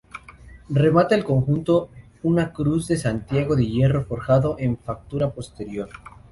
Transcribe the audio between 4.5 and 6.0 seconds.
de factura posterior.